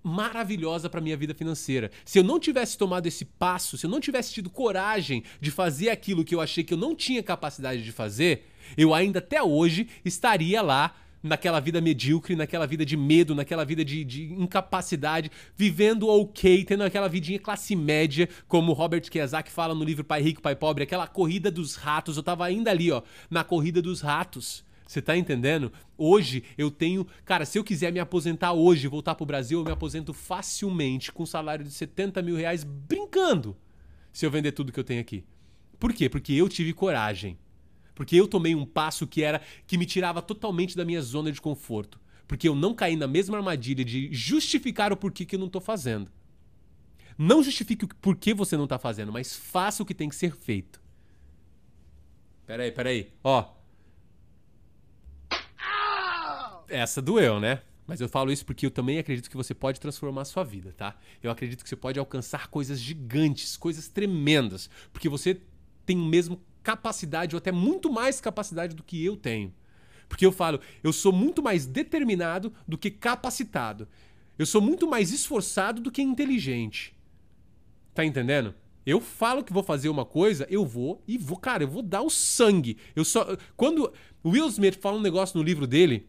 [0.03, 1.91] maravilhosa para minha vida financeira.
[2.05, 5.91] Se eu não tivesse tomado esse passo, se eu não tivesse tido coragem de fazer
[5.91, 9.89] aquilo que eu achei que eu não tinha capacidade de fazer, eu ainda até hoje
[10.05, 16.09] estaria lá naquela vida medíocre, naquela vida de medo, naquela vida de, de, incapacidade, vivendo
[16.09, 20.57] ok, tendo aquela vidinha classe média, como Robert Kiyosaki fala no livro Pai Rico, Pai
[20.57, 22.17] Pobre, aquela corrida dos ratos.
[22.17, 24.65] Eu tava ainda ali, ó, na corrida dos ratos.
[24.93, 25.73] Você tá entendendo?
[25.97, 27.07] Hoje eu tenho.
[27.25, 31.11] Cara, se eu quiser me aposentar hoje e voltar pro Brasil, eu me aposento facilmente
[31.11, 33.57] com um salário de 70 mil reais brincando.
[34.13, 35.25] Se eu vender tudo que eu tenho aqui.
[35.79, 36.11] Por quê?
[36.11, 37.39] Porque eu tive coragem.
[37.95, 41.41] Porque eu tomei um passo que era que me tirava totalmente da minha zona de
[41.41, 41.99] conforto.
[42.29, 45.59] Porque eu não caí na mesma armadilha de justificar o porquê que eu não tô
[45.59, 46.13] fazendo.
[47.17, 50.37] Não justifique o porquê você não tá fazendo, mas faça o que tem que ser
[50.37, 50.83] feito.
[52.45, 53.11] Peraí, peraí.
[53.25, 53.62] Ó,
[56.73, 57.61] essa doeu, né?
[57.87, 60.73] Mas eu falo isso porque eu também acredito que você pode transformar a sua vida,
[60.77, 60.97] tá?
[61.23, 65.41] Eu acredito que você pode alcançar coisas gigantes, coisas tremendas, porque você
[65.85, 69.53] tem mesmo capacidade ou até muito mais capacidade do que eu tenho.
[70.09, 73.89] Porque eu falo, eu sou muito mais determinado do que capacitado.
[74.39, 76.95] Eu sou muito mais esforçado do que inteligente.
[77.95, 78.55] Tá entendendo?
[78.85, 82.03] Eu falo que vou fazer uma coisa, eu vou e vou, cara, eu vou dar
[82.03, 82.77] o sangue.
[82.97, 83.93] Eu só quando
[84.25, 86.09] Will Smith fala um negócio no livro dele,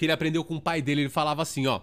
[0.00, 1.02] que ele aprendeu com o pai dele.
[1.02, 1.82] Ele falava assim, ó.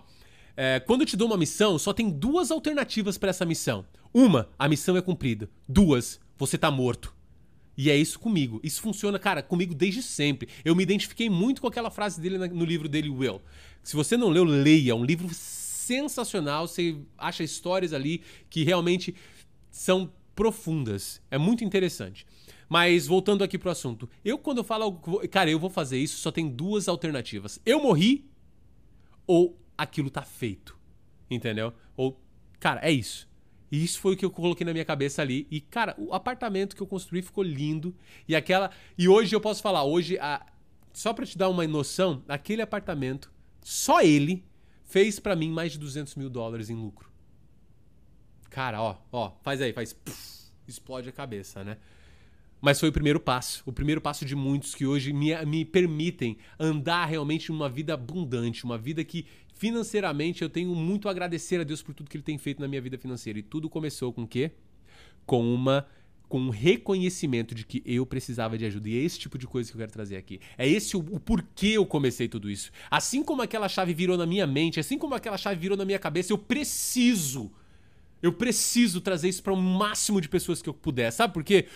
[0.55, 3.85] É, quando eu te dou uma missão, só tem duas alternativas para essa missão.
[4.11, 5.47] Uma, a missão é cumprida.
[5.69, 7.13] Duas, você tá morto.
[7.77, 8.59] E é isso comigo.
[8.63, 10.49] Isso funciona, cara, comigo desde sempre.
[10.65, 13.39] Eu me identifiquei muito com aquela frase dele no livro dele, Will.
[13.83, 14.93] Se você não leu, leia.
[14.93, 16.67] É um livro sensacional.
[16.67, 19.13] Você acha histórias ali que realmente
[19.69, 21.21] são profundas.
[21.29, 22.25] É muito interessante.
[22.69, 24.09] Mas voltando aqui pro assunto.
[24.23, 24.99] Eu, quando eu falo,
[25.31, 27.59] cara, eu vou fazer isso, só tem duas alternativas.
[27.65, 28.29] Eu morri
[29.25, 30.77] ou aquilo tá feito.
[31.29, 31.73] Entendeu?
[31.95, 32.19] Ou,
[32.59, 33.27] cara, é isso.
[33.71, 35.47] E isso foi o que eu coloquei na minha cabeça ali.
[35.51, 37.95] E, cara, o apartamento que eu construí ficou lindo.
[38.27, 38.71] E aquela.
[38.97, 40.45] E hoje eu posso falar, hoje, a...
[40.93, 44.45] só pra te dar uma noção, aquele apartamento, só ele,
[44.85, 47.11] fez para mim mais de 200 mil dólares em lucro.
[48.49, 49.91] Cara, ó, ó, faz aí, faz.
[49.91, 51.77] Puff, explode a cabeça, né?
[52.59, 56.37] Mas foi o primeiro passo, o primeiro passo de muitos que hoje me, me permitem
[56.59, 61.63] andar realmente uma vida abundante, uma vida que financeiramente eu tenho muito a agradecer a
[61.63, 63.39] Deus por tudo que Ele tem feito na minha vida financeira.
[63.39, 64.51] E tudo começou com o quê?
[65.25, 65.87] Com uma
[66.27, 68.89] com um reconhecimento de que eu precisava de ajuda.
[68.89, 70.39] E é esse tipo de coisa que eu quero trazer aqui.
[70.57, 72.69] É esse o, o, porquê eu comecei tudo isso.
[72.91, 75.99] Assim como aquela chave virou na minha mente, assim como aquela chave virou na minha
[75.99, 77.51] cabeça, eu preciso.
[78.21, 81.11] Eu preciso trazer isso para o máximo de pessoas que eu puder.
[81.11, 81.67] Sabe por quê?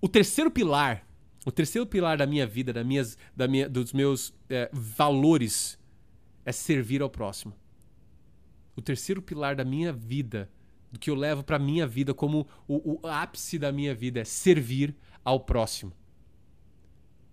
[0.00, 1.06] O terceiro pilar,
[1.44, 5.78] o terceiro pilar da minha vida, da minhas, da minha, dos meus é, valores,
[6.44, 7.54] é servir ao próximo.
[8.76, 10.48] O terceiro pilar da minha vida,
[10.92, 14.24] do que eu levo para minha vida como o, o ápice da minha vida, é
[14.24, 15.92] servir ao próximo.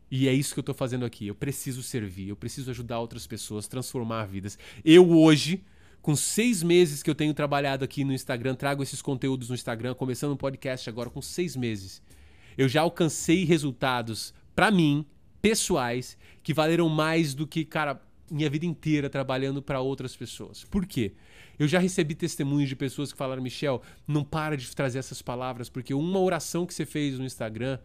[0.09, 1.27] E é isso que eu estou fazendo aqui.
[1.27, 4.57] Eu preciso servir, eu preciso ajudar outras pessoas, transformar vidas.
[4.83, 5.63] Eu hoje,
[6.01, 9.93] com seis meses que eu tenho trabalhado aqui no Instagram, trago esses conteúdos no Instagram,
[9.93, 12.01] começando um podcast agora com seis meses
[12.57, 15.05] eu já alcancei resultados para mim,
[15.41, 20.63] pessoais, que valeram mais do que, cara, minha vida inteira trabalhando para outras pessoas.
[20.63, 21.13] Por quê?
[21.57, 25.69] Eu já recebi testemunhos de pessoas que falaram: Michel, não para de trazer essas palavras,
[25.69, 27.79] porque uma oração que você fez no Instagram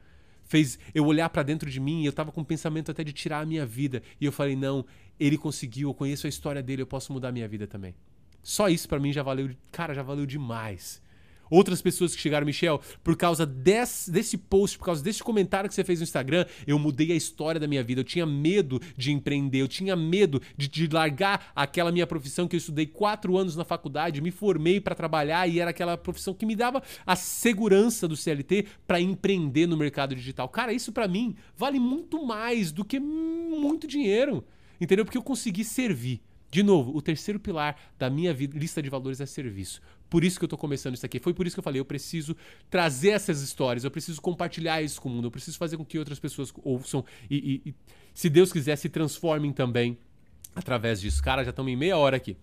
[0.44, 3.12] fez eu olhar para dentro de mim e eu tava com o pensamento até de
[3.12, 4.02] tirar a minha vida.
[4.20, 4.84] E eu falei: não,
[5.18, 7.94] ele conseguiu, eu conheço a história dele, eu posso mudar a minha vida também.
[8.42, 11.02] Só isso para mim já valeu, cara, já valeu demais.
[11.50, 15.74] Outras pessoas que chegaram, Michel, por causa desse, desse post, por causa desse comentário que
[15.74, 18.00] você fez no Instagram, eu mudei a história da minha vida.
[18.00, 22.54] Eu tinha medo de empreender, eu tinha medo de, de largar aquela minha profissão que
[22.54, 26.46] eu estudei quatro anos na faculdade, me formei para trabalhar e era aquela profissão que
[26.46, 30.48] me dava a segurança do CLT para empreender no mercado digital.
[30.48, 34.44] Cara, isso para mim vale muito mais do que muito dinheiro.
[34.80, 35.04] Entendeu?
[35.04, 36.22] Porque eu consegui servir.
[36.50, 39.80] De novo, o terceiro pilar da minha lista de valores é serviço.
[40.08, 41.20] Por isso que eu estou começando isso aqui.
[41.20, 42.36] Foi por isso que eu falei, eu preciso
[42.68, 45.98] trazer essas histórias, eu preciso compartilhar isso com o mundo, eu preciso fazer com que
[45.98, 47.74] outras pessoas ouçam e, e, e
[48.12, 49.96] se Deus quiser, se transformem também
[50.54, 51.22] através disso.
[51.22, 52.36] Cara, já estamos em meia hora aqui.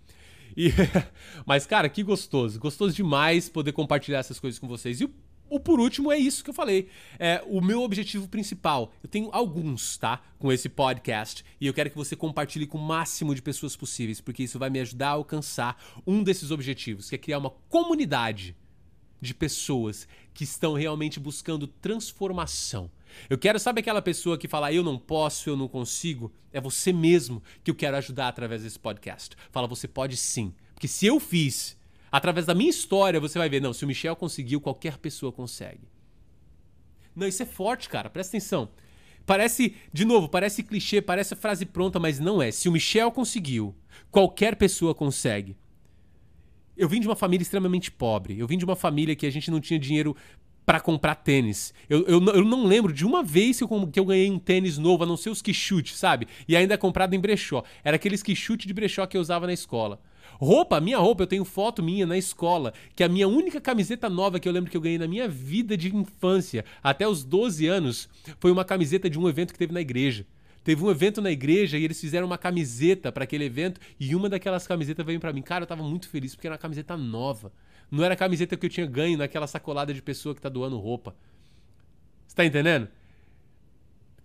[0.56, 0.72] E,
[1.46, 2.60] mas, cara, que gostoso.
[2.60, 5.02] Gostoso demais poder compartilhar essas coisas com vocês.
[5.02, 5.14] E o
[5.50, 6.90] o por último é isso que eu falei.
[7.20, 8.94] É o meu objetivo principal.
[9.02, 10.22] Eu tenho alguns, tá?
[10.38, 11.44] Com esse podcast.
[11.60, 14.70] E eu quero que você compartilhe com o máximo de pessoas possíveis, porque isso vai
[14.70, 18.56] me ajudar a alcançar um desses objetivos, que é criar uma comunidade
[19.20, 22.90] de pessoas que estão realmente buscando transformação.
[23.30, 26.32] Eu quero, sabe aquela pessoa que fala, eu não posso, eu não consigo?
[26.52, 29.36] É você mesmo que eu quero ajudar através desse podcast.
[29.52, 30.54] Fala, você pode sim.
[30.74, 31.77] Porque se eu fiz,
[32.12, 35.88] através da minha história, você vai ver, não, se o Michel conseguiu, qualquer pessoa consegue.
[37.16, 38.70] Não, isso é forte, cara, presta atenção.
[39.26, 42.50] Parece, de novo, parece clichê, parece frase pronta, mas não é.
[42.50, 43.76] Se o Michel conseguiu,
[44.10, 45.58] qualquer pessoa consegue.
[46.78, 48.40] Eu vim de uma família extremamente pobre.
[48.40, 50.16] Eu vim de uma família que a gente não tinha dinheiro
[50.68, 51.74] para comprar tênis.
[51.90, 54.78] Eu, eu, eu, não lembro de uma vez que eu, que eu ganhei um tênis
[54.78, 56.28] novo, a não ser os quichute, sabe?
[56.48, 57.64] E ainda é comprado em brechó.
[57.84, 60.00] Era aqueles quichute de brechó que eu usava na escola.
[60.40, 64.40] Roupa, minha roupa, eu tenho foto minha na escola, que a minha única camiseta nova
[64.40, 68.08] que eu lembro que eu ganhei na minha vida de infância, até os 12 anos,
[68.40, 70.26] foi uma camiseta de um evento que teve na igreja.
[70.64, 74.28] Teve um evento na igreja e eles fizeram uma camiseta para aquele evento e uma
[74.28, 75.42] daquelas camisetas veio para mim.
[75.42, 77.54] Cara, eu tava muito feliz porque era uma camiseta nova.
[77.90, 80.78] Não era a camiseta que eu tinha ganho naquela sacolada de pessoa que tá doando
[80.78, 81.16] roupa.
[82.28, 82.90] Você tá entendendo?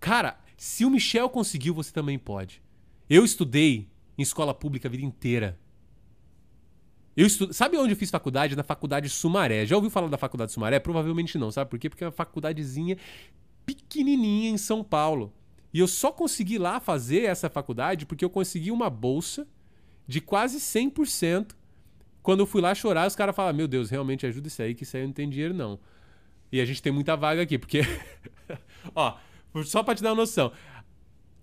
[0.01, 2.61] Cara, se o Michel conseguiu, você também pode.
[3.09, 5.57] Eu estudei em escola pública a vida inteira.
[7.15, 7.53] Eu estudo...
[7.53, 8.55] Sabe onde eu fiz faculdade?
[8.55, 9.65] Na faculdade Sumaré.
[9.65, 10.79] Já ouviu falar da faculdade Sumaré?
[10.79, 11.89] Provavelmente não, sabe por quê?
[11.89, 12.97] Porque é uma faculdadezinha
[13.65, 15.31] pequenininha em São Paulo.
[15.73, 19.47] E eu só consegui lá fazer essa faculdade porque eu consegui uma bolsa
[20.07, 21.55] de quase 100%.
[22.21, 24.83] Quando eu fui lá chorar, os caras falaram: Meu Deus, realmente ajuda isso aí, que
[24.83, 25.79] isso aí não tem dinheiro não.
[26.51, 27.81] E a gente tem muita vaga aqui, porque.
[28.93, 29.17] Ó,
[29.65, 30.51] só pra te dar uma noção.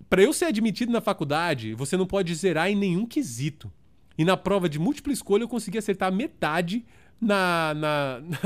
[0.09, 3.71] Para eu ser admitido na faculdade, você não pode zerar em nenhum quesito.
[4.17, 6.85] E na prova de múltipla escolha eu consegui acertar metade
[7.19, 8.37] na, na, na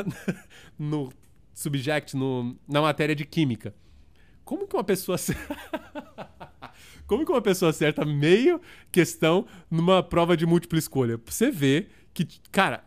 [0.78, 1.12] no
[1.54, 3.74] subject, no, na matéria de química.
[4.44, 5.18] Como que uma pessoa
[7.08, 8.60] Como que uma pessoa acerta meio
[8.92, 11.20] questão numa prova de múltipla escolha?
[11.26, 12.84] Você vê que, cara,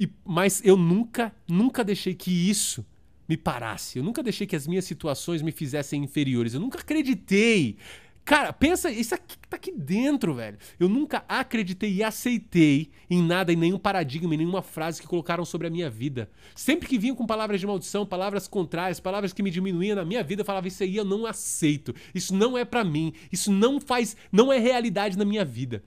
[0.00, 2.84] e, mas eu nunca, nunca deixei que isso
[3.28, 3.98] me parasse.
[3.98, 6.54] Eu nunca deixei que as minhas situações me fizessem inferiores.
[6.54, 7.76] Eu nunca acreditei
[8.24, 10.56] Cara, pensa, isso aqui tá aqui dentro, velho.
[10.78, 15.44] Eu nunca acreditei e aceitei em nada, em nenhum paradigma, em nenhuma frase que colocaram
[15.44, 16.30] sobre a minha vida.
[16.54, 20.22] Sempre que vinham com palavras de maldição, palavras contrárias, palavras que me diminuíam na minha
[20.22, 21.92] vida, eu falava isso aí eu não aceito.
[22.14, 23.12] Isso não é para mim.
[23.32, 25.82] Isso não faz, não é realidade na minha vida.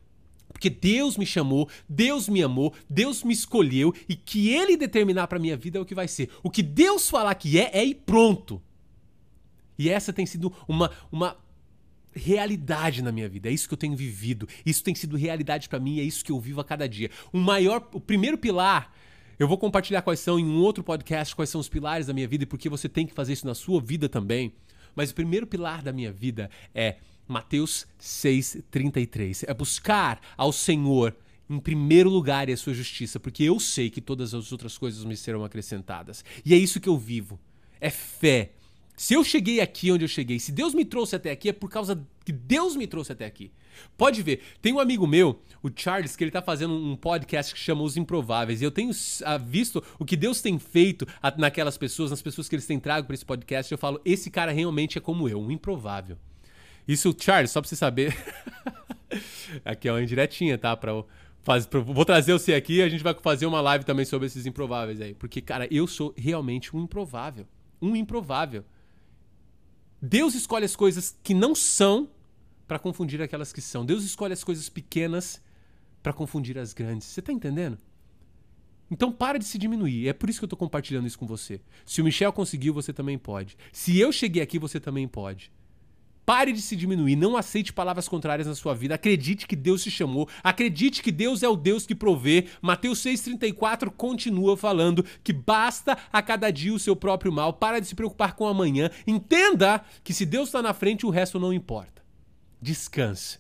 [0.51, 5.39] Porque Deus me chamou, Deus me amou, Deus me escolheu e que ele determinar para
[5.39, 6.29] minha vida é o que vai ser.
[6.43, 8.61] O que Deus falar que é, é e pronto.
[9.77, 11.37] E essa tem sido uma, uma
[12.15, 13.49] realidade na minha vida.
[13.49, 14.47] É isso que eu tenho vivido.
[14.65, 17.09] Isso tem sido realidade para mim, é isso que eu vivo a cada dia.
[17.31, 18.91] O maior, o primeiro pilar,
[19.37, 22.27] eu vou compartilhar quais são em um outro podcast, quais são os pilares da minha
[22.27, 24.53] vida e porque você tem que fazer isso na sua vida também.
[24.95, 26.95] Mas o primeiro pilar da minha vida é
[27.27, 29.43] Mateus 6:33.
[29.47, 31.15] É buscar ao Senhor
[31.49, 35.03] em primeiro lugar e a sua justiça, porque eu sei que todas as outras coisas
[35.03, 36.23] me serão acrescentadas.
[36.43, 37.39] E é isso que eu vivo.
[37.79, 38.53] É fé
[38.95, 41.69] se eu cheguei aqui onde eu cheguei, se Deus me trouxe até aqui, é por
[41.69, 43.51] causa que Deus me trouxe até aqui.
[43.97, 47.59] Pode ver, tem um amigo meu, o Charles, que ele tá fazendo um podcast que
[47.59, 48.61] chama Os Improváveis.
[48.61, 48.91] E eu tenho
[49.25, 51.05] ah, visto o que Deus tem feito
[51.37, 53.71] naquelas pessoas, nas pessoas que eles têm trago para esse podcast.
[53.71, 56.17] Eu falo, esse cara realmente é como eu, um improvável.
[56.87, 58.15] Isso, Charles, só pra você saber.
[59.65, 60.75] aqui é uma indiretinha, tá?
[60.77, 60.93] Pra,
[61.45, 64.47] Faz, vou trazer você aqui e a gente vai fazer uma live também sobre esses
[64.47, 65.13] improváveis aí.
[65.13, 67.45] Porque, cara, eu sou realmente um improvável.
[67.79, 68.65] Um improvável.
[70.05, 72.07] Deus escolhe as coisas que não são
[72.67, 73.83] para confundir aquelas que são.
[73.83, 75.41] Deus escolhe as coisas pequenas
[76.03, 77.07] para confundir as grandes.
[77.07, 77.77] Você tá entendendo?
[78.89, 80.07] Então para de se diminuir.
[80.07, 81.59] É por isso que eu tô compartilhando isso com você.
[81.85, 83.57] Se o Michel conseguiu, você também pode.
[83.73, 85.51] Se eu cheguei aqui, você também pode.
[86.25, 88.95] Pare de se diminuir, não aceite palavras contrárias na sua vida.
[88.95, 92.47] Acredite que Deus te chamou, acredite que Deus é o Deus que provê.
[92.61, 97.53] Mateus 6:34 continua falando que basta a cada dia o seu próprio mal.
[97.53, 98.89] Para de se preocupar com amanhã.
[99.05, 102.01] Entenda que se Deus está na frente, o resto não importa.
[102.59, 103.39] Descanse.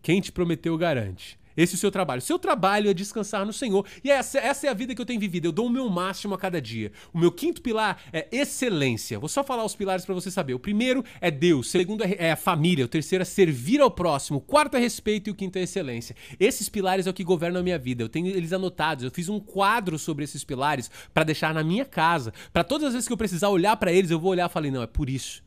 [0.00, 1.39] Quem te prometeu garante.
[1.60, 2.22] Esse é o seu trabalho.
[2.22, 3.84] Seu trabalho é descansar no Senhor.
[4.02, 5.44] E essa, essa é a vida que eu tenho vivido.
[5.44, 6.90] Eu dou o meu máximo a cada dia.
[7.12, 9.18] O meu quinto pilar é excelência.
[9.18, 10.54] Vou só falar os pilares para você saber.
[10.54, 11.66] O primeiro é Deus.
[11.66, 12.86] O segundo é, é a família.
[12.86, 14.38] O terceiro é servir ao próximo.
[14.38, 16.16] O quarto é respeito e o quinto é excelência.
[16.38, 18.02] Esses pilares é o que governam a minha vida.
[18.02, 19.04] Eu tenho eles anotados.
[19.04, 22.32] Eu fiz um quadro sobre esses pilares para deixar na minha casa.
[22.54, 24.70] Para todas as vezes que eu precisar olhar para eles, eu vou olhar e falei:
[24.70, 25.42] não, é por isso.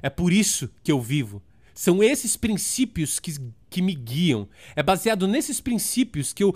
[0.00, 1.42] É por isso que eu vivo.
[1.78, 3.32] São esses princípios que,
[3.70, 4.48] que me guiam.
[4.74, 6.52] É baseado nesses princípios que eu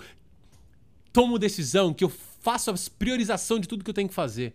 [1.13, 4.53] tomo decisão, que eu faço a priorização de tudo que eu tenho que fazer.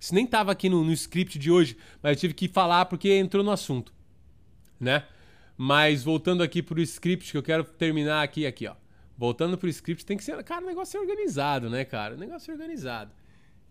[0.00, 3.08] Isso nem tava aqui no, no script de hoje, mas eu tive que falar porque
[3.08, 3.94] entrou no assunto,
[4.80, 5.06] né?
[5.56, 8.74] Mas voltando aqui pro script, que eu quero terminar aqui, aqui, ó.
[9.16, 10.42] Voltando pro script, tem que ser.
[10.42, 12.16] Cara, o negócio é organizado, né, cara?
[12.16, 13.12] O negócio é organizado.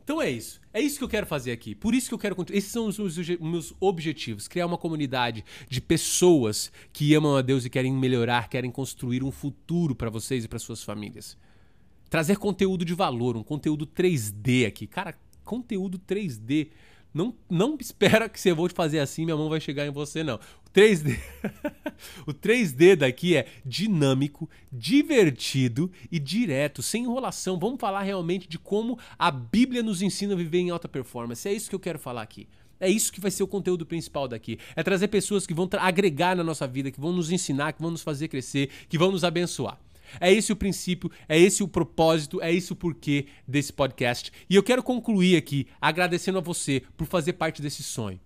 [0.10, 0.60] Então é isso.
[0.74, 1.76] É isso que eu quero fazer aqui.
[1.76, 2.36] Por isso que eu quero.
[2.50, 2.98] Esses são os
[3.40, 8.72] meus objetivos: criar uma comunidade de pessoas que amam a Deus e querem melhorar, querem
[8.72, 11.38] construir um futuro para vocês e para suas famílias.
[12.10, 14.88] Trazer conteúdo de valor, um conteúdo 3D aqui.
[14.88, 15.14] Cara,
[15.46, 16.70] conteúdo 3D.
[17.14, 20.36] Não, não espera que você vou fazer assim, minha mão vai chegar em você, não.
[20.36, 21.20] O 3D,
[22.28, 27.58] o 3D daqui é dinâmico, divertido e direto, sem enrolação.
[27.58, 31.48] Vamos falar realmente de como a Bíblia nos ensina a viver em alta performance.
[31.48, 32.48] É isso que eu quero falar aqui.
[32.80, 34.58] É isso que vai ser o conteúdo principal daqui.
[34.76, 37.92] É trazer pessoas que vão agregar na nossa vida, que vão nos ensinar, que vão
[37.92, 39.78] nos fazer crescer, que vão nos abençoar.
[40.20, 44.32] É esse o princípio, é esse o propósito, é esse o porquê desse podcast.
[44.50, 48.20] E eu quero concluir aqui agradecendo a você por fazer parte desse sonho.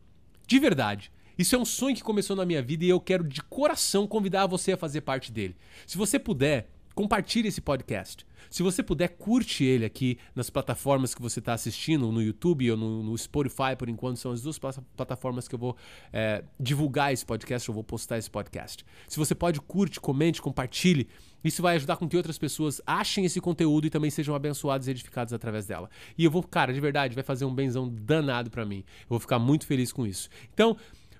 [0.47, 1.11] De verdade.
[1.37, 4.45] Isso é um sonho que começou na minha vida e eu quero de coração convidar
[4.45, 5.55] você a fazer parte dele.
[5.87, 8.25] Se você puder, compartilhe esse podcast.
[8.49, 12.77] Se você puder, curte ele aqui nas plataformas que você está assistindo, no YouTube ou
[12.77, 15.75] no, no, Spotify, por enquanto, são as duas plataformas que eu vou
[16.11, 18.85] é, divulgar esse podcast, eu vou postar esse podcast.
[19.07, 21.07] Se você pode, curte, comente, compartilhe.
[21.43, 24.91] Isso vai ajudar com que outras pessoas achem esse conteúdo e também sejam abençoados e
[24.91, 25.89] edificados através dela.
[26.17, 28.83] E eu vou, cara, de verdade, vai fazer um benzão danado para mim.
[29.01, 30.29] Eu vou ficar muito feliz com isso.
[30.53, 30.77] Então,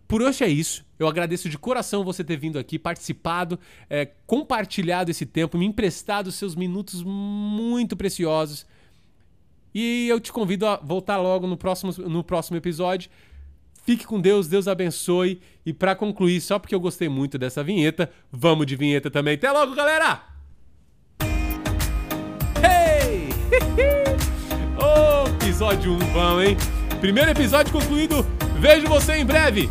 [0.08, 0.86] por hoje é isso.
[1.00, 6.32] Eu agradeço de coração você ter vindo aqui, participado, é, compartilhado esse tempo, me emprestado
[6.32, 8.66] seus minutos muito preciosos.
[9.74, 13.10] E eu te convido a voltar logo no próximo, no próximo episódio.
[13.86, 15.42] Fique com Deus, Deus abençoe.
[15.66, 19.34] E para concluir, só porque eu gostei muito dessa vinheta, vamos de vinheta também.
[19.34, 20.24] Até logo, galera!
[22.62, 23.30] Hey!
[24.78, 26.56] oh, episódio 1 bom, hein?
[27.02, 28.26] Primeiro episódio concluído.
[28.60, 29.70] Vejo você em breve.